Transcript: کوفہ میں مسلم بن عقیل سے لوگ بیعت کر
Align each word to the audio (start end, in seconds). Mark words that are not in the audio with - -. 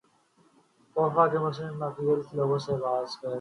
کوفہ 0.95 1.23
میں 1.31 1.39
مسلم 1.39 1.77
بن 1.77 1.83
عقیل 1.83 2.21
سے 2.23 2.35
لوگ 2.37 2.49
بیعت 2.69 3.21
کر 3.21 3.29